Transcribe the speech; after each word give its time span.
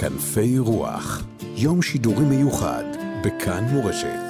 כנפי 0.00 0.58
רוח, 0.58 1.06
יום 1.64 1.82
שידורי 1.82 2.24
מיוחד 2.30 2.84
בכאן 3.24 3.64
מורשת. 3.72 4.26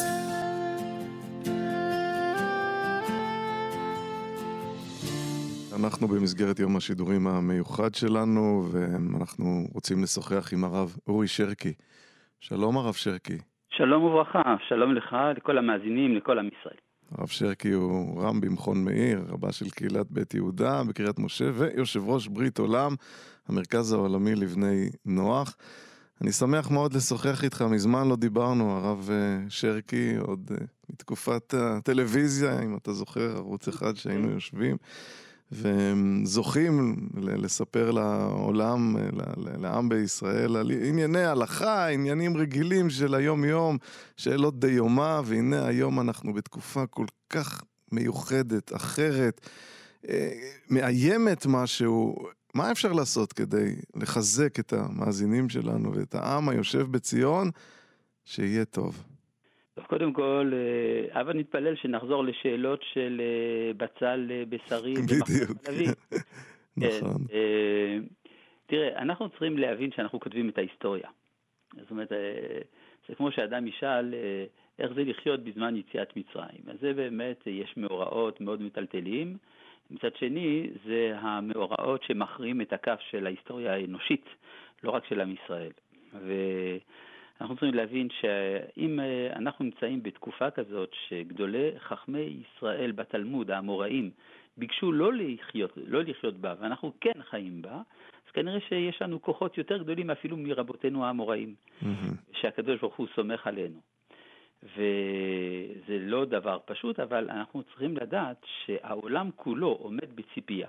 אנחנו 5.80 6.08
במסגרת 6.08 6.58
יום 6.58 6.76
השידורים 6.76 7.26
המיוחד 7.26 7.94
שלנו, 7.94 8.62
ואנחנו 8.72 9.44
רוצים 9.74 10.02
לשוחח 10.02 10.52
עם 10.52 10.64
הרב 10.64 10.96
אורי 11.08 11.28
שרקי. 11.28 11.72
שלום 12.40 12.76
הרב 12.76 12.94
שרקי. 12.94 13.38
שלום 13.70 14.02
וברכה, 14.04 14.54
שלום 14.68 14.94
לך, 14.94 15.16
לכל 15.36 15.58
המאזינים, 15.58 16.16
לכל 16.16 16.38
עם 16.38 16.48
ישראל. 16.60 16.85
הרב 17.12 17.28
שרקי 17.28 17.70
הוא 17.70 18.22
רם 18.22 18.40
במכון 18.40 18.84
מאיר, 18.84 19.24
רבה 19.28 19.52
של 19.52 19.70
קהילת 19.70 20.06
בית 20.10 20.34
יהודה 20.34 20.84
בקריית 20.84 21.18
משה, 21.18 21.50
ויושב 21.54 22.02
ראש 22.08 22.28
ברית 22.28 22.58
עולם, 22.58 22.94
המרכז 23.48 23.92
העולמי 23.92 24.34
לבני 24.34 24.90
נוח. 25.04 25.56
אני 26.20 26.32
שמח 26.32 26.70
מאוד 26.70 26.94
לשוחח 26.94 27.44
איתך, 27.44 27.62
מזמן 27.62 28.08
לא 28.08 28.16
דיברנו, 28.16 28.70
הרב 28.70 29.08
אה, 29.12 29.44
שרקי, 29.48 30.16
עוד 30.16 30.50
אה, 30.50 30.66
מתקופת 30.90 31.54
הטלוויזיה, 31.54 32.62
אם 32.62 32.76
אתה 32.76 32.92
זוכר, 32.92 33.36
ערוץ 33.36 33.68
אחד 33.68 33.96
שהיינו 33.96 34.30
יושבים. 34.30 34.76
וזוכים 35.52 36.96
לספר 37.14 37.90
לעולם, 37.90 38.96
לעם 39.58 39.88
בישראל, 39.88 40.56
על 40.56 40.70
ענייני 40.70 41.24
הלכה, 41.24 41.88
עניינים 41.88 42.36
רגילים 42.36 42.90
של 42.90 43.14
היום-יום, 43.14 43.78
שאלות 44.16 44.60
דיומא, 44.60 45.20
והנה 45.24 45.66
היום 45.66 46.00
אנחנו 46.00 46.34
בתקופה 46.34 46.86
כל 46.86 47.06
כך 47.30 47.62
מיוחדת, 47.92 48.76
אחרת, 48.76 49.40
אה, 50.08 50.30
מאיימת 50.70 51.46
משהו. 51.46 52.16
מה 52.54 52.72
אפשר 52.72 52.92
לעשות 52.92 53.32
כדי 53.32 53.74
לחזק 53.94 54.60
את 54.60 54.72
המאזינים 54.72 55.48
שלנו 55.48 55.94
ואת 55.94 56.14
העם 56.14 56.48
היושב 56.48 56.86
בציון, 56.90 57.50
שיהיה 58.24 58.64
טוב? 58.64 59.04
טוב, 59.76 59.84
קודם 59.84 60.12
כל, 60.12 60.50
אה, 60.54 61.20
הבה 61.20 61.32
נתפלל 61.32 61.76
שנחזור 61.76 62.24
לשאלות 62.24 62.80
של 62.92 63.20
אה, 63.20 63.72
בצל 63.76 64.26
אה, 64.30 64.42
בשרי 64.48 64.94
בדיוק. 64.94 65.58
נכון. 66.76 67.24
תראה, 68.66 68.98
אנחנו 68.98 69.28
צריכים 69.28 69.58
להבין 69.58 69.90
שאנחנו 69.92 70.20
כותבים 70.20 70.48
את 70.48 70.58
ההיסטוריה. 70.58 71.08
זאת 71.80 71.90
אומרת, 71.90 72.08
זה 73.08 73.14
כמו 73.14 73.32
שאדם 73.32 73.66
ישאל 73.66 74.14
איך 74.78 74.92
זה 74.92 75.04
לחיות 75.04 75.44
בזמן 75.44 75.76
יציאת 75.76 76.16
מצרים. 76.16 76.60
אז 76.66 76.76
זה 76.80 76.92
באמת, 76.92 77.46
יש 77.46 77.74
מאורעות 77.76 78.40
מאוד 78.40 78.62
מטלטלים. 78.62 79.36
מצד 79.90 80.16
שני, 80.16 80.70
זה 80.86 81.12
המאורעות 81.18 82.02
שמכריעים 82.02 82.60
את 82.60 82.72
הכף 82.72 82.98
של 83.10 83.26
ההיסטוריה 83.26 83.74
האנושית, 83.74 84.24
לא 84.84 84.90
רק 84.90 85.04
של 85.08 85.20
עם 85.20 85.34
ישראל. 85.34 85.72
ו... 86.12 86.32
אנחנו 87.40 87.54
צריכים 87.56 87.74
להבין 87.74 88.08
שאם 88.20 89.00
אה, 89.00 89.32
אנחנו 89.36 89.64
נמצאים 89.64 90.02
בתקופה 90.02 90.50
כזאת 90.50 90.90
שגדולי 91.08 91.70
חכמי 91.78 92.36
ישראל 92.42 92.92
בתלמוד, 92.92 93.50
האמוראים, 93.50 94.10
ביקשו 94.56 94.92
לא 94.92 95.12
לחיות, 95.14 95.72
לא 95.76 96.02
לחיות 96.02 96.34
בה, 96.34 96.54
ואנחנו 96.60 96.92
כן 97.00 97.22
חיים 97.30 97.62
בה, 97.62 97.74
אז 98.26 98.32
כנראה 98.32 98.60
שיש 98.60 99.02
לנו 99.02 99.22
כוחות 99.22 99.58
יותר 99.58 99.78
גדולים 99.78 100.10
אפילו 100.10 100.36
מרבותינו 100.36 101.04
האמוראים, 101.04 101.54
mm-hmm. 101.82 101.86
שהקדוש 102.32 102.80
ברוך 102.80 102.96
הוא 102.96 103.06
סומך 103.14 103.46
עלינו. 103.46 103.80
וזה 104.62 105.98
לא 106.00 106.24
דבר 106.24 106.58
פשוט, 106.64 107.00
אבל 107.00 107.30
אנחנו 107.30 107.62
צריכים 107.62 107.96
לדעת 107.96 108.46
שהעולם 108.64 109.30
כולו 109.36 109.68
עומד 109.68 110.16
בציפייה. 110.16 110.68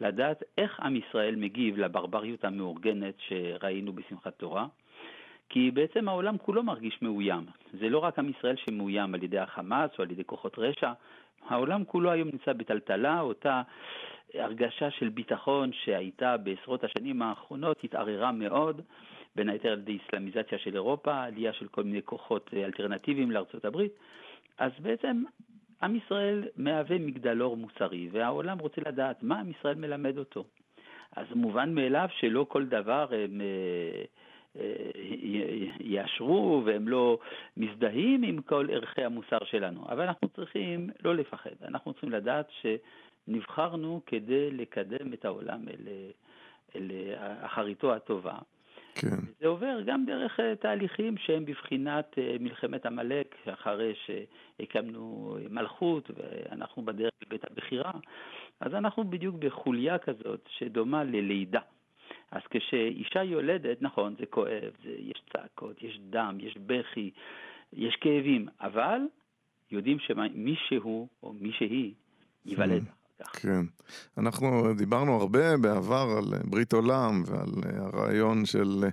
לדעת 0.00 0.42
איך 0.58 0.80
עם 0.80 0.96
ישראל 0.96 1.36
מגיב 1.36 1.78
לברבריות 1.78 2.44
המאורגנת 2.44 3.14
שראינו 3.28 3.92
בשמחת 3.92 4.34
תורה, 4.36 4.66
כי 5.50 5.70
בעצם 5.70 6.08
העולם 6.08 6.38
כולו 6.38 6.62
מרגיש 6.62 7.02
מאוים. 7.02 7.46
זה 7.72 7.88
לא 7.88 7.98
רק 7.98 8.18
עם 8.18 8.28
ישראל 8.28 8.56
שמאוים 8.56 9.14
על 9.14 9.22
ידי 9.22 9.38
החמאס 9.38 9.90
או 9.98 10.04
על 10.04 10.10
ידי 10.10 10.24
כוחות 10.24 10.58
רשע, 10.58 10.92
העולם 11.48 11.84
כולו 11.84 12.10
היום 12.10 12.28
נמצא 12.28 12.52
בטלטלה, 12.52 13.20
אותה 13.20 13.62
הרגשה 14.34 14.90
של 14.90 15.08
ביטחון 15.08 15.70
שהייתה 15.72 16.36
בעשרות 16.36 16.84
השנים 16.84 17.22
האחרונות 17.22 17.84
התערערה 17.84 18.32
מאוד, 18.32 18.80
בין 19.36 19.48
היתר 19.48 19.72
על 19.72 19.78
ידי 19.78 19.92
איסלאמיזציה 19.92 20.58
של 20.58 20.74
אירופה, 20.74 21.22
עלייה 21.22 21.52
של 21.52 21.68
כל 21.68 21.84
מיני 21.84 22.02
כוחות 22.04 22.50
אלטרנטיביים 22.54 23.30
לארצות 23.30 23.64
הברית. 23.64 23.92
אז 24.58 24.72
בעצם 24.78 25.22
עם 25.82 25.96
ישראל 25.96 26.48
מהווה 26.56 26.98
מגדלור 26.98 27.56
מוסרי, 27.56 28.08
והעולם 28.12 28.58
רוצה 28.58 28.80
לדעת 28.86 29.22
מה 29.22 29.40
עם 29.40 29.50
ישראל 29.50 29.74
מלמד 29.74 30.18
אותו. 30.18 30.44
אז 31.16 31.26
מובן 31.34 31.74
מאליו 31.74 32.08
שלא 32.18 32.46
כל 32.48 32.64
דבר 32.64 33.06
הם... 33.10 33.40
אה, 34.58 34.62
יאשרו 35.80 36.62
והם 36.66 36.88
לא 36.88 37.18
מזדהים 37.56 38.22
עם 38.22 38.42
כל 38.42 38.66
ערכי 38.72 39.04
המוסר 39.04 39.44
שלנו. 39.44 39.84
אבל 39.88 40.02
אנחנו 40.02 40.28
צריכים 40.28 40.90
לא 41.04 41.14
לפחד, 41.14 41.50
אנחנו 41.64 41.92
צריכים 41.92 42.10
לדעת 42.10 42.48
שנבחרנו 42.60 44.00
כדי 44.06 44.50
לקדם 44.50 45.12
את 45.12 45.24
העולם 45.24 45.68
אל, 45.68 45.88
אל 46.76 46.90
אחריתו 47.42 47.94
הטובה. 47.94 48.38
כן. 48.94 49.16
זה 49.40 49.46
עובר 49.46 49.80
גם 49.86 50.04
דרך 50.06 50.40
אה, 50.40 50.56
תהליכים 50.56 51.16
שהם 51.16 51.44
בבחינת 51.44 52.18
אה, 52.18 52.36
מלחמת 52.40 52.86
עמלק, 52.86 53.34
אחרי 53.46 53.92
שהקמנו 53.94 55.36
מלכות 55.50 56.10
ואנחנו 56.16 56.84
בדרך 56.84 57.12
לבית 57.26 57.44
הבחירה, 57.50 57.92
אז 58.60 58.74
אנחנו 58.74 59.04
בדיוק 59.04 59.36
בחוליה 59.36 59.98
כזאת 59.98 60.48
שדומה 60.58 61.04
ללידה. 61.04 61.60
אז 62.30 62.40
כשאישה 62.50 63.22
יולדת, 63.22 63.82
נכון, 63.82 64.14
זה 64.20 64.26
כואב, 64.26 64.70
זה, 64.84 64.90
יש 64.98 65.22
צעקות, 65.32 65.82
יש 65.82 66.00
דם, 66.10 66.38
יש 66.40 66.58
בכי, 66.66 67.10
יש 67.72 67.96
כאבים, 68.00 68.48
אבל 68.60 69.00
יודעים 69.70 69.98
שמישהו 69.98 71.08
או 71.22 71.32
מישהי 71.32 71.94
ייוולד. 72.46 72.84
כן. 73.32 73.62
אנחנו 74.18 74.74
דיברנו 74.76 75.20
הרבה 75.20 75.56
בעבר 75.56 76.06
על 76.18 76.24
ברית 76.44 76.72
עולם 76.72 77.22
ועל 77.26 77.76
הרעיון 77.76 78.46
של 78.46 78.84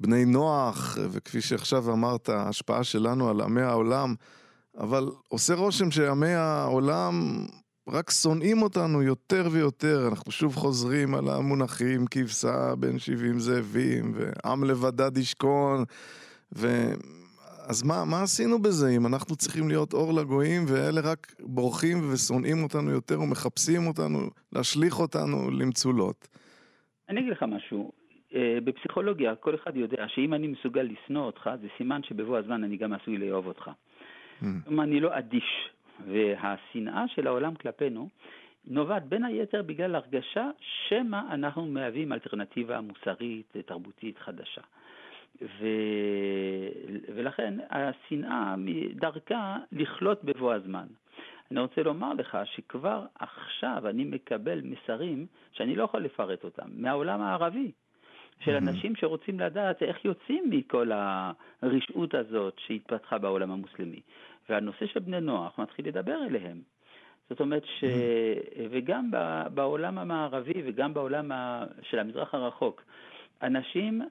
בני 0.00 0.24
נוח, 0.24 0.98
וכפי 1.12 1.40
שעכשיו 1.40 1.92
אמרת, 1.92 2.28
ההשפעה 2.28 2.84
שלנו 2.84 3.30
על 3.30 3.40
עמי 3.40 3.62
העולם, 3.62 4.14
אבל 4.78 5.04
עושה 5.28 5.54
רושם 5.54 5.90
שעמי 5.90 6.34
העולם 6.34 7.14
רק 7.92 8.10
שונאים 8.10 8.62
אותנו 8.62 9.02
יותר 9.02 9.42
ויותר, 9.52 10.08
אנחנו 10.10 10.32
שוב 10.32 10.54
חוזרים 10.54 11.14
על 11.14 11.28
המונחים 11.28 12.06
כבשה 12.10 12.74
בין 12.78 12.98
שבעים 12.98 13.38
זאבים, 13.38 14.12
ועם 14.14 14.64
לבדד 14.64 15.18
ישכון, 15.18 15.84
ו... 16.56 16.66
אז 17.70 17.82
מה, 17.82 18.04
מה 18.10 18.22
עשינו 18.22 18.58
בזה 18.58 18.88
אם 18.96 19.06
אנחנו 19.06 19.36
צריכים 19.36 19.68
להיות 19.68 19.92
אור 19.92 20.12
לגויים 20.20 20.62
ואלה 20.68 21.00
רק 21.10 21.26
בורחים 21.40 21.96
ושונאים 22.12 22.62
אותנו 22.62 22.90
יותר 22.90 23.20
ומחפשים 23.20 23.86
אותנו, 23.86 24.18
להשליך 24.52 25.00
אותנו 25.00 25.50
למצולות? 25.50 26.28
אני 27.08 27.20
אגיד 27.20 27.32
לך 27.32 27.42
משהו, 27.42 27.92
אה, 28.34 28.58
בפסיכולוגיה 28.64 29.34
כל 29.34 29.54
אחד 29.54 29.76
יודע 29.76 30.04
שאם 30.08 30.34
אני 30.34 30.46
מסוגל 30.46 30.82
לשנוא 30.92 31.24
אותך 31.26 31.50
זה 31.60 31.66
סימן 31.76 32.02
שבבוא 32.02 32.38
הזמן 32.38 32.64
אני 32.64 32.76
גם 32.76 32.92
עשוי 32.92 33.18
לאהוב 33.18 33.46
אותך. 33.46 33.70
Mm. 34.42 34.44
כלומר, 34.64 34.84
אני 34.84 35.00
לא 35.00 35.18
אדיש. 35.18 35.70
והשנאה 36.06 37.08
של 37.08 37.26
העולם 37.26 37.54
כלפינו 37.54 38.08
נובעת 38.64 39.06
בין 39.08 39.24
היתר 39.24 39.62
בגלל 39.62 39.94
הרגשה 39.94 40.50
שמא 40.88 41.20
אנחנו 41.30 41.66
מהווים 41.66 42.12
אלטרנטיבה 42.12 42.80
מוסרית, 42.80 43.56
תרבותית 43.66 44.18
חדשה. 44.18 44.62
ו... 45.42 45.66
ולכן 47.14 47.54
השנאה 47.70 48.54
דרכה 48.94 49.56
לכלות 49.72 50.24
בבוא 50.24 50.54
הזמן. 50.54 50.86
אני 51.50 51.60
רוצה 51.60 51.82
לומר 51.82 52.12
לך 52.14 52.38
שכבר 52.44 53.06
עכשיו 53.14 53.88
אני 53.88 54.04
מקבל 54.04 54.60
מסרים 54.64 55.26
שאני 55.52 55.76
לא 55.76 55.84
יכול 55.84 56.00
לפרט 56.00 56.44
אותם, 56.44 56.68
מהעולם 56.76 57.20
הערבי, 57.20 57.70
של 58.40 58.54
אנשים 58.54 58.96
שרוצים 58.96 59.40
לדעת 59.40 59.82
איך 59.82 60.04
יוצאים 60.04 60.44
מכל 60.50 60.90
הרשעות 61.62 62.14
הזאת 62.14 62.54
שהתפתחה 62.66 63.18
בעולם 63.18 63.50
המוסלמי. 63.50 64.00
והנושא 64.48 64.86
של 64.86 65.00
בני 65.00 65.20
נוח 65.20 65.58
מתחיל 65.58 65.88
לדבר 65.88 66.18
אליהם. 66.26 66.60
זאת 67.30 67.40
אומרת 67.40 67.64
ש... 67.64 67.84
וגם 68.70 69.10
בעולם 69.54 69.98
המערבי 69.98 70.62
וגם 70.64 70.94
בעולם 70.94 71.30
של 71.82 71.98
המזרח 71.98 72.34
הרחוק, 72.34 72.82
אנשים 73.42 74.02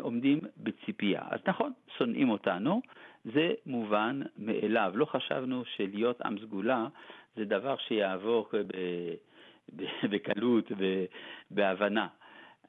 עומדים 0.00 0.40
בציפייה. 0.56 1.22
אז 1.30 1.40
נכון, 1.46 1.72
שונאים 1.98 2.30
אותנו, 2.30 2.80
זה 3.24 3.52
מובן 3.66 4.20
מאליו. 4.38 4.92
לא 4.94 5.04
חשבנו 5.04 5.64
שלהיות 5.64 6.20
עם 6.20 6.38
סגולה 6.38 6.86
זה 7.36 7.44
דבר 7.44 7.76
שיעבור 7.76 8.48
בקלות, 10.10 10.72
בהבנה. 11.50 12.06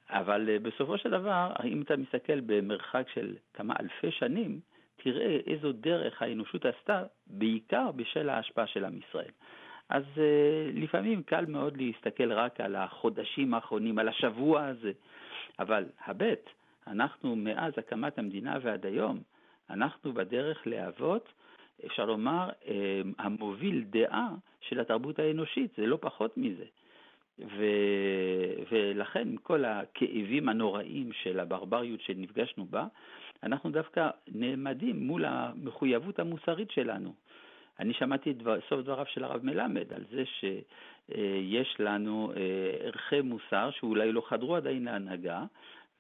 אבל 0.09 0.57
בסופו 0.61 0.97
של 0.97 1.09
דבר, 1.09 1.51
אם 1.63 1.81
אתה 1.81 1.97
מסתכל 1.97 2.39
במרחק 2.39 3.05
של 3.13 3.35
כמה 3.53 3.73
אלפי 3.79 4.11
שנים, 4.11 4.59
תראה 5.07 5.37
איזו 5.47 5.71
דרך 5.71 6.21
האנושות 6.21 6.65
עשתה, 6.65 7.03
בעיקר 7.27 7.91
בשל 7.95 8.29
ההשפעה 8.29 8.67
של 8.67 8.85
עם 8.85 8.99
ישראל. 9.09 9.31
אז 9.89 10.03
uh, 10.15 10.19
לפעמים 10.73 11.23
קל 11.23 11.45
מאוד 11.45 11.77
להסתכל 11.77 12.31
רק 12.31 12.61
על 12.61 12.75
החודשים 12.75 13.53
האחרונים, 13.53 13.99
על 13.99 14.07
השבוע 14.07 14.65
הזה, 14.65 14.91
אבל 15.59 15.85
הבט, 16.05 16.49
אנחנו 16.87 17.35
מאז 17.35 17.73
הקמת 17.77 18.19
המדינה 18.19 18.57
ועד 18.61 18.85
היום, 18.85 19.19
אנחנו 19.69 20.13
בדרך 20.13 20.67
להוות, 20.67 21.29
אפשר 21.85 22.05
לומר, 22.05 22.49
אה, 22.67 23.01
המוביל 23.17 23.83
דעה 23.89 24.29
של 24.61 24.79
התרבות 24.79 25.19
האנושית, 25.19 25.71
זה 25.77 25.85
לא 25.85 25.97
פחות 26.01 26.37
מזה. 26.37 26.65
ו... 27.39 27.63
ולכן 28.71 29.27
כל 29.43 29.65
הכאבים 29.65 30.49
הנוראים 30.49 31.11
של 31.23 31.39
הברבריות 31.39 32.01
שנפגשנו 32.01 32.65
בה, 32.65 32.87
אנחנו 33.43 33.71
דווקא 33.71 34.09
נעמדים 34.27 34.99
מול 34.99 35.25
המחויבות 35.25 36.19
המוסרית 36.19 36.71
שלנו. 36.71 37.13
אני 37.79 37.93
שמעתי 37.93 38.31
את 38.31 38.37
דבר, 38.37 38.57
סוף 38.69 38.81
דבריו 38.81 39.05
של 39.05 39.23
הרב 39.23 39.45
מלמד 39.45 39.93
על 39.93 40.03
זה 40.11 40.23
שיש 40.25 41.75
לנו 41.79 42.31
אה, 42.37 42.85
ערכי 42.85 43.21
מוסר 43.21 43.69
שאולי 43.71 44.11
לא 44.11 44.21
חדרו 44.29 44.55
עדיין 44.55 44.83
להנהגה, 44.83 45.45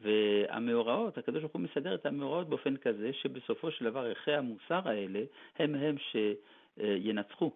והמאורעות, 0.01 1.17
הקדוש 1.17 1.41
ברוך 1.41 1.53
הוא 1.53 1.61
מסדר 1.61 1.95
את 1.95 2.05
המאורעות 2.05 2.49
באופן 2.49 2.77
כזה 2.77 3.13
שבסופו 3.13 3.71
של 3.71 3.85
דבר 3.85 3.99
ערכי 3.99 4.33
המוסר 4.33 4.89
האלה 4.89 5.23
הם 5.59 5.75
הם 5.75 5.95
שינצחו 5.97 7.51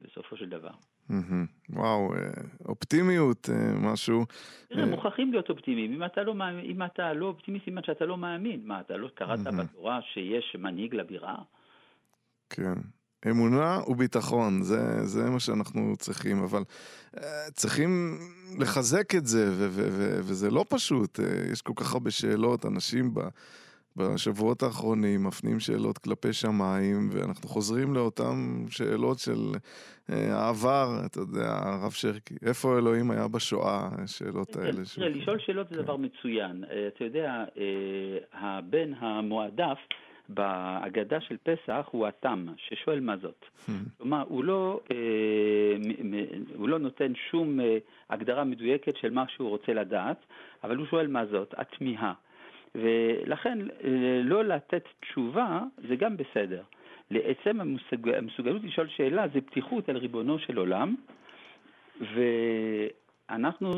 בסופו 0.00 0.36
של 0.36 0.48
דבר. 0.48 0.70
וואו, 1.70 2.14
אה, 2.14 2.18
אופטימיות, 2.68 3.50
אה, 3.52 3.72
משהו. 3.92 4.26
תראה, 4.68 4.86
מוכרחים 4.86 5.32
להיות 5.32 5.50
אופטימיים. 5.50 5.92
אם 5.92 6.04
אתה 6.04 6.22
לא, 6.22 6.34
אם 6.62 6.82
אתה 6.82 7.12
לא 7.12 7.26
אופטימי, 7.26 7.58
סימן 7.64 7.82
שאתה 7.82 8.04
לא 8.04 8.16
מאמין. 8.16 8.60
מה, 8.64 8.80
אתה 8.80 8.96
לא 8.96 9.08
קראת 9.14 9.40
בתורה 9.40 10.00
שיש 10.12 10.56
מנהיג 10.58 10.94
לבירה? 10.94 11.36
כן. 12.50 12.74
אמונה 13.30 13.78
וביטחון, 13.86 14.62
זה, 14.62 15.06
זה 15.06 15.30
מה 15.30 15.40
שאנחנו 15.40 15.96
צריכים, 15.98 16.42
אבל 16.42 16.62
uh, 17.16 17.20
צריכים 17.52 18.18
לחזק 18.58 19.14
את 19.14 19.26
זה, 19.26 19.46
ו- 19.50 19.68
ו- 19.70 19.88
ו- 19.90 20.20
וזה 20.22 20.50
לא 20.50 20.64
פשוט. 20.68 21.20
Uh, 21.20 21.52
יש 21.52 21.62
כל 21.62 21.72
כך 21.76 21.92
הרבה 21.92 22.10
שאלות, 22.10 22.66
אנשים 22.66 23.14
ב- 23.14 23.28
בשבועות 23.96 24.62
האחרונים 24.62 25.26
מפנים 25.26 25.60
שאלות 25.60 25.98
כלפי 25.98 26.32
שמיים, 26.32 27.10
ואנחנו 27.12 27.48
חוזרים 27.48 27.94
לאותן 27.94 28.64
שאלות 28.70 29.18
של 29.18 29.52
uh, 29.52 30.12
העבר, 30.12 30.88
אתה 31.06 31.20
יודע, 31.20 31.46
הרב 31.62 31.92
שרקי, 31.92 32.34
איפה 32.46 32.78
אלוהים 32.78 33.10
היה 33.10 33.28
בשואה, 33.28 33.88
השאלות 33.92 34.54
כן, 34.54 34.60
האלה. 34.60 34.82
תראה, 34.94 35.08
לשאול 35.08 35.38
שאלות 35.38 35.68
זה 35.68 35.74
כן. 35.74 35.82
דבר 35.82 35.96
מצוין. 35.96 36.64
אתה 36.94 37.04
יודע, 37.04 37.44
הבן 38.32 38.92
המועדף, 38.98 39.78
בהגדה 40.34 41.20
של 41.20 41.36
פסח 41.42 41.86
הוא 41.90 42.06
התם, 42.06 42.46
ששואל 42.56 43.00
מה 43.00 43.16
זאת. 43.16 43.44
Hmm. 43.44 43.70
כלומר, 43.98 44.24
הוא 44.28 44.44
לא, 44.44 44.80
אה, 44.90 44.96
הוא 46.56 46.68
לא 46.68 46.78
נותן 46.78 47.12
שום 47.30 47.60
אה, 47.60 47.78
הגדרה 48.10 48.44
מדויקת 48.44 48.96
של 48.96 49.10
מה 49.10 49.24
שהוא 49.28 49.48
רוצה 49.48 49.72
לדעת, 49.72 50.16
אבל 50.64 50.76
הוא 50.76 50.86
שואל 50.86 51.06
מה 51.06 51.26
זאת, 51.26 51.54
התמיהה. 51.56 52.12
ולכן 52.74 53.58
לא 54.24 54.44
לתת 54.44 54.84
תשובה 55.00 55.60
זה 55.88 55.96
גם 55.96 56.16
בסדר. 56.16 56.62
לעצם 57.10 57.60
המסוג... 57.60 58.08
המסוגלות 58.08 58.62
לשאול 58.64 58.88
שאלה 58.88 59.28
זה 59.34 59.40
פתיחות 59.40 59.88
על 59.88 59.96
ריבונו 59.96 60.38
של 60.38 60.58
עולם, 60.58 60.94
ואנחנו 62.00 63.72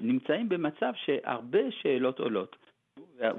נמצאים 0.00 0.48
במצב 0.48 0.92
שהרבה 0.94 1.70
שאלות 1.70 2.20
עולות, 2.20 2.56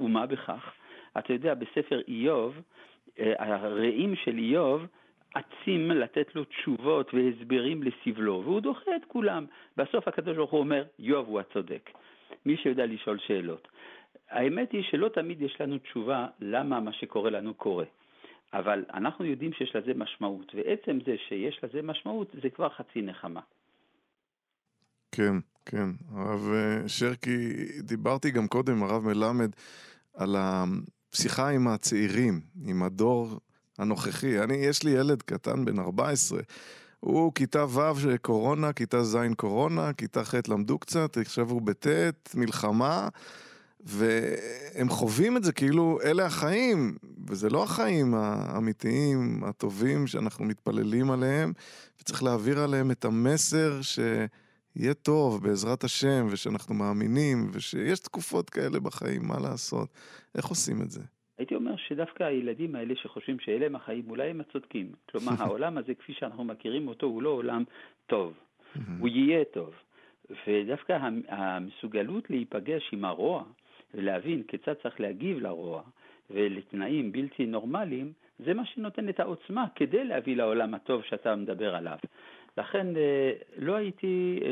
ומה 0.00 0.26
בכך? 0.26 0.72
אתה 1.18 1.32
יודע, 1.32 1.54
בספר 1.54 2.00
איוב, 2.08 2.60
אה, 3.18 3.32
הרעים 3.38 4.16
של 4.16 4.38
איוב 4.38 4.86
עצים 5.34 5.90
לתת 5.90 6.34
לו 6.34 6.44
תשובות 6.44 7.14
והסברים 7.14 7.82
לסבלו, 7.82 8.42
והוא 8.44 8.60
דוחה 8.60 8.96
את 8.96 9.04
כולם. 9.08 9.46
בסוף 9.76 10.08
הקדוש 10.08 10.36
ברוך 10.36 10.50
הוא 10.50 10.60
אומר, 10.60 10.84
איוב 10.98 11.26
הוא 11.26 11.40
הצודק. 11.40 11.90
מי 12.46 12.56
שיודע 12.56 12.86
לשאול 12.86 13.18
שאלות. 13.18 13.68
האמת 14.30 14.72
היא 14.72 14.82
שלא 14.90 15.08
תמיד 15.08 15.42
יש 15.42 15.56
לנו 15.60 15.78
תשובה 15.78 16.26
למה 16.40 16.80
מה 16.80 16.92
שקורה 16.92 17.30
לנו 17.30 17.54
קורה. 17.54 17.84
אבל 18.52 18.84
אנחנו 18.94 19.24
יודעים 19.24 19.52
שיש 19.52 19.76
לזה 19.76 19.94
משמעות, 19.94 20.52
ועצם 20.54 20.98
זה 21.06 21.16
שיש 21.28 21.60
לזה 21.62 21.82
משמעות 21.82 22.34
זה 22.42 22.50
כבר 22.50 22.68
חצי 22.68 23.02
נחמה. 23.02 23.40
כן, 25.12 25.34
כן. 25.66 25.88
הרב 26.14 26.48
אה, 26.54 26.88
שרקי, 26.88 27.54
דיברתי 27.82 28.30
גם 28.30 28.48
קודם, 28.48 28.82
הרב 28.82 29.04
מלמד, 29.06 29.50
על 30.14 30.36
שיחה 31.12 31.48
עם 31.48 31.68
הצעירים, 31.68 32.40
עם 32.66 32.82
הדור 32.82 33.28
הנוכחי. 33.78 34.42
אני, 34.42 34.54
יש 34.54 34.82
לי 34.82 34.90
ילד 34.90 35.22
קטן 35.22 35.64
בן 35.64 35.78
14, 35.78 36.40
הוא 37.00 37.32
כיתה 37.34 37.64
ו' 37.64 38.18
קורונה, 38.22 38.72
כיתה 38.72 39.02
ז' 39.02 39.18
קורונה, 39.36 39.92
כיתה 39.92 40.24
ח' 40.24 40.34
למדו 40.48 40.78
קצת, 40.78 41.16
עכשיו 41.16 41.50
הוא 41.50 41.62
בט', 41.62 41.86
מלחמה, 42.34 43.08
והם 43.80 44.88
חווים 44.88 45.36
את 45.36 45.44
זה 45.44 45.52
כאילו 45.52 45.98
אלה 46.04 46.26
החיים, 46.26 46.96
וזה 47.28 47.48
לא 47.50 47.62
החיים 47.62 48.14
האמיתיים, 48.14 49.44
הטובים, 49.44 50.06
שאנחנו 50.06 50.44
מתפללים 50.44 51.10
עליהם, 51.10 51.52
וצריך 52.00 52.22
להעביר 52.22 52.58
עליהם 52.58 52.90
את 52.90 53.04
המסר 53.04 53.82
ש... 53.82 53.98
יהיה 54.76 54.94
טוב 54.94 55.42
בעזרת 55.42 55.84
השם, 55.84 56.26
ושאנחנו 56.32 56.74
מאמינים, 56.74 57.38
ושיש 57.52 58.00
תקופות 58.00 58.50
כאלה 58.50 58.80
בחיים, 58.80 59.22
מה 59.28 59.34
לעשות? 59.42 59.88
איך 60.36 60.46
עושים 60.46 60.76
את 60.82 60.90
זה? 60.90 61.00
הייתי 61.38 61.54
אומר 61.54 61.76
שדווקא 61.76 62.22
הילדים 62.22 62.74
האלה 62.74 62.94
שחושבים 62.96 63.38
שאלה 63.40 63.66
הם 63.66 63.76
החיים, 63.76 64.10
אולי 64.10 64.30
הם 64.30 64.40
הצודקים. 64.40 64.92
כלומר, 65.10 65.32
העולם 65.42 65.78
הזה, 65.78 65.94
כפי 65.94 66.12
שאנחנו 66.12 66.44
מכירים 66.44 66.88
אותו, 66.88 67.06
הוא 67.06 67.22
לא 67.22 67.28
עולם 67.28 67.64
טוב. 68.06 68.32
הוא 68.98 69.08
יהיה 69.08 69.44
טוב. 69.44 69.70
ודווקא 70.46 70.98
המסוגלות 71.28 72.30
להיפגש 72.30 72.90
עם 72.92 73.04
הרוע, 73.04 73.44
ולהבין 73.94 74.42
כיצד 74.42 74.74
צריך 74.82 75.00
להגיב 75.00 75.38
לרוע, 75.38 75.82
ולתנאים 76.30 77.12
בלתי 77.12 77.46
נורמליים, 77.46 78.12
זה 78.38 78.54
מה 78.54 78.66
שנותן 78.66 79.08
את 79.08 79.20
העוצמה 79.20 79.66
כדי 79.74 80.04
להביא 80.04 80.36
לעולם 80.36 80.74
הטוב 80.74 81.02
שאתה 81.04 81.36
מדבר 81.36 81.74
עליו. 81.74 81.98
לכן 82.58 82.96
אה, 82.96 83.32
לא 83.56 83.76
הייתי 83.76 84.40
אה, 84.42 84.48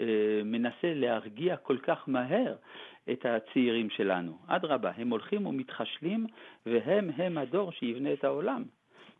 אה, 0.00 0.44
מנסה 0.44 0.94
להרגיע 0.94 1.56
כל 1.56 1.78
כך 1.82 1.98
מהר 2.06 2.56
את 3.12 3.26
הצעירים 3.26 3.90
שלנו. 3.90 4.38
אדרבה, 4.46 4.90
הם 4.96 5.10
הולכים 5.10 5.46
ומתחשלים, 5.46 6.26
והם 6.66 7.10
הם 7.16 7.38
הדור 7.38 7.72
שיבנה 7.72 8.12
את 8.12 8.24
העולם. 8.24 8.64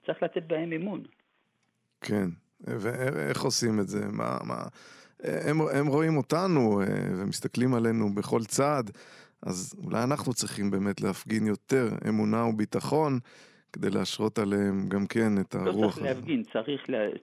צריך 0.06 0.22
לתת 0.22 0.42
בהם 0.42 0.72
אמון. 0.72 1.02
כן, 2.00 2.28
ואיך 2.60 3.42
עושים 3.42 3.80
את 3.80 3.88
זה? 3.88 4.06
מה, 4.12 4.38
מה... 4.44 4.62
הם, 5.24 5.60
הם 5.60 5.86
רואים 5.86 6.16
אותנו 6.16 6.80
ומסתכלים 7.18 7.74
עלינו 7.74 8.14
בכל 8.14 8.40
צעד, 8.40 8.90
אז 9.46 9.74
אולי 9.84 10.02
אנחנו 10.02 10.34
צריכים 10.34 10.70
באמת 10.70 11.00
להפגין 11.00 11.46
יותר 11.46 11.88
אמונה 12.08 12.44
וביטחון. 12.44 13.18
כדי 13.72 13.90
להשרות 13.90 14.38
עליהם 14.38 14.88
גם 14.88 15.06
כן 15.06 15.40
את 15.40 15.54
הרוח. 15.54 15.76
לא 15.76 15.90
צריך 15.90 16.02
להפגין, 16.02 16.42
צריך, 16.52 16.82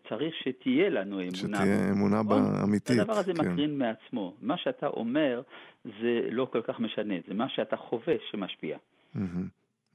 צריך 0.10 0.36
שתהיה 0.44 0.90
לנו 0.90 1.20
אמונה. 1.20 1.36
שתהיה 1.36 1.92
אמונה 1.92 2.24
נכון? 2.24 2.56
אמיתית. 2.64 3.00
הדבר 3.00 3.14
הזה 3.14 3.34
כן. 3.34 3.52
מקרין 3.52 3.78
מעצמו. 3.78 4.36
מה 4.42 4.58
שאתה 4.58 4.88
אומר 4.88 5.42
זה 5.84 6.22
לא 6.32 6.48
כל 6.52 6.62
כך 6.62 6.80
משנה, 6.80 7.16
זה 7.28 7.34
מה 7.34 7.50
שאתה 7.50 7.78
חווה 7.78 8.14
שמשפיע. 8.32 8.78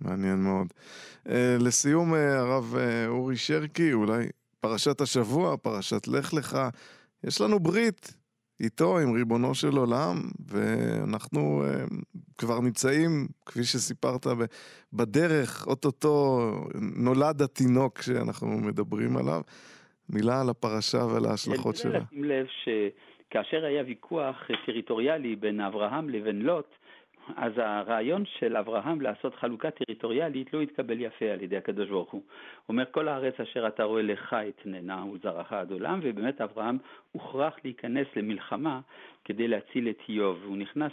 מעניין 0.01 0.37
מאוד. 0.37 0.67
Uh, 1.25 1.31
לסיום, 1.61 2.15
uh, 2.15 2.17
הרב 2.17 2.75
uh, 2.75 3.09
אורי 3.09 3.37
שרקי, 3.37 3.93
אולי 3.93 4.29
פרשת 4.61 5.01
השבוע, 5.01 5.57
פרשת 5.57 6.09
לך 6.09 6.35
לך, 6.35 6.59
יש 7.25 7.41
לנו 7.41 7.61
ברית 7.61 8.15
איתו, 8.61 8.99
עם 8.99 9.15
ריבונו 9.15 9.55
של 9.55 9.77
עולם, 9.77 10.17
ואנחנו 10.49 11.65
uh, 11.65 11.95
כבר 12.39 12.61
נמצאים, 12.61 13.11
כפי 13.47 13.65
שסיפרת, 13.65 14.27
בדרך, 14.93 15.67
אוטוטו 15.67 16.41
נולד 16.97 17.43
התינוק 17.43 18.03
שאנחנו 18.03 18.49
מדברים 18.49 19.17
עליו. 19.17 19.41
מילה 20.09 20.41
על 20.41 20.51
הפרשה 20.51 20.99
ועל 20.99 21.25
ההשלכות 21.25 21.77
שלה. 21.77 21.99
לשים 21.99 22.25
לב 22.25 22.47
שכאשר 22.47 23.65
היה 23.65 23.83
ויכוח 23.87 24.37
טריטוריאלי 24.67 25.37
בין 25.37 25.61
אברהם 25.61 26.09
לבין 26.09 26.43
לוט, 26.43 26.67
אז 27.37 27.53
הרעיון 27.57 28.25
של 28.27 28.57
אברהם 28.57 29.01
לעשות 29.01 29.35
חלוקה 29.35 29.71
טריטוריאלית 29.71 30.53
לא 30.53 30.61
התקבל 30.61 31.01
יפה 31.01 31.25
על 31.25 31.43
ידי 31.43 31.57
הקדוש 31.57 31.89
ברוך 31.89 32.11
הוא. 32.11 32.23
הוא 32.23 32.29
אומר, 32.69 32.85
כל 32.91 33.09
הארץ 33.09 33.41
אשר 33.41 33.67
אתה 33.67 33.85
רואה 33.85 34.03
לך 34.03 34.37
אתננה 34.49 35.05
ולזרעך 35.05 35.53
עד 35.53 35.71
עולם, 35.71 36.01
ובאמת 36.03 36.41
אברהם 36.41 36.79
הוכרח 37.13 37.57
להיכנס 37.65 38.07
למלחמה 38.17 38.81
כדי 39.25 39.49
להציל 39.49 39.89
את 39.89 39.99
איוב. 40.09 40.43
הוא 40.45 40.57
נכנס 40.57 40.93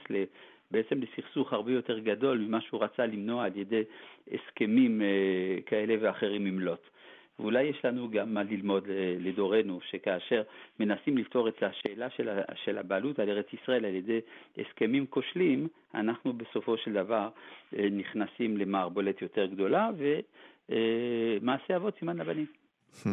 בעצם 0.72 1.02
לסכסוך 1.02 1.54
הרבה 1.54 1.72
יותר 1.72 2.00
גדול 2.00 2.38
ממה 2.38 2.62
שהוא 2.62 2.84
רצה 2.84 3.06
למנוע 3.06 3.46
על 3.46 3.52
ידי 3.56 3.84
הסכמים 4.32 5.02
אה, 5.02 5.62
כאלה 5.66 5.96
ואחרים 6.02 6.46
עם 6.46 6.60
לוט. 6.60 6.90
ואולי 7.40 7.63
יש 7.63 7.86
לנו 7.86 8.12
גם 8.12 8.34
מה 8.34 8.44
ללמוד 8.44 8.90
אה, 8.90 9.16
לדורנו, 9.20 9.80
שכאשר 9.90 10.42
מנסים 10.80 11.18
לפתור 11.18 11.48
את 11.48 11.63
השאלה 11.63 12.10
של, 12.10 12.30
של 12.66 12.78
הבעלות 12.78 13.20
על 13.20 13.30
ארץ 13.30 13.46
ישראל 13.54 13.86
על 13.86 13.96
ידי 13.96 14.20
הסכמים 14.58 15.06
כושלים, 15.06 15.68
אנחנו 15.96 16.34
בסופו 16.34 16.78
של 16.78 16.94
דבר 16.94 17.30
אה, 17.78 17.88
נכנסים 17.92 18.58
למערבולת 18.58 19.22
יותר 19.22 19.46
גדולה, 19.46 19.90
ומעשה 20.70 21.75
אבות 21.75 21.94
סימן 22.00 22.18
לבנים. 22.18 22.46
Hmm. 23.04 23.08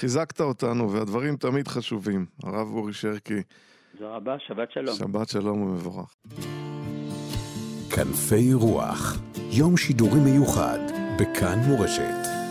חיזקת 0.00 0.40
אותנו, 0.40 0.92
והדברים 0.92 1.36
תמיד 1.36 1.68
חשובים. 1.68 2.26
הרב 2.42 2.68
אורי 2.74 2.92
שרקי. 2.92 3.42
תודה 3.98 4.16
רבה, 4.16 4.38
שבת 4.38 4.72
שלום. 4.72 4.94
שבת 4.94 5.28
שלום 5.28 5.62
ומבורך. 5.62 6.14
כנפי 7.96 8.54
רוח, 8.54 9.18
יום 9.58 9.76
שידורי 9.76 10.20
מיוחד 10.20 10.78
בכאן 11.20 11.58
מורשת. 11.68 12.43